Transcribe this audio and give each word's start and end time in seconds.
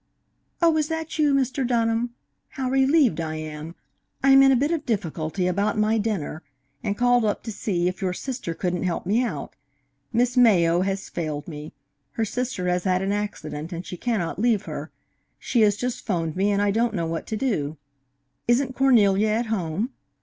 "Oh, 0.63 0.75
is 0.77 0.87
that 0.87 1.19
you, 1.19 1.31
Mr. 1.31 1.61
Dunham? 1.67 2.15
How 2.49 2.71
relieved 2.71 3.21
I 3.21 3.35
am! 3.35 3.75
I 4.23 4.31
am 4.31 4.41
in 4.41 4.51
a 4.51 4.55
bit 4.55 4.71
of 4.71 4.83
difficulty 4.83 5.45
about 5.45 5.77
my 5.77 5.99
dinner, 5.99 6.41
and 6.83 6.97
called 6.97 7.23
up 7.23 7.43
to 7.43 7.51
see 7.51 7.87
if 7.87 8.01
your 8.01 8.11
sister 8.11 8.55
couldn't 8.55 8.81
help 8.81 9.05
me 9.05 9.23
out. 9.23 9.53
Miss 10.11 10.35
Mayo 10.35 10.81
has 10.81 11.07
failed 11.07 11.47
me. 11.47 11.73
Her 12.13 12.25
sister 12.25 12.67
has 12.67 12.85
had 12.85 13.03
an 13.03 13.11
accident, 13.11 13.71
and 13.71 13.85
she 13.85 13.95
cannot 13.95 14.39
leave 14.39 14.63
her. 14.63 14.89
She 15.37 15.61
has 15.61 15.77
just 15.77 16.03
'phoned 16.03 16.35
me, 16.35 16.49
and 16.49 16.63
I 16.63 16.71
don't 16.71 16.95
know 16.95 17.05
what 17.05 17.27
to 17.27 17.37
do. 17.37 17.77
Isn't 18.47 18.73
Cornelia 18.75 19.27
at 19.29 19.45
home? 19.53 19.91